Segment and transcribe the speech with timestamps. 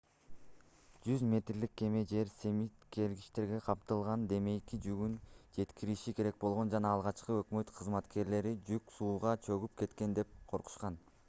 [1.07, 5.13] 100 метрлик кеме жер семирткичтер камтылган демейки жүгүн
[5.59, 11.03] жеткириши керек болгон жана алгач өкмөт кызматкерлери жүк сууга чөгүп кетет деп коркушкан